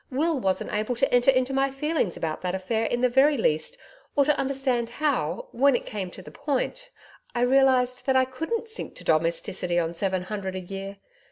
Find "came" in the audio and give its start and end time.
5.85-6.09